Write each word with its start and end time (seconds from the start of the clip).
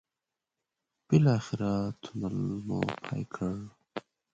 بالاخره 1.07 1.71
تونل 2.03 2.37
مو 2.65 2.79
پای 3.03 3.23
کړ. 3.33 3.55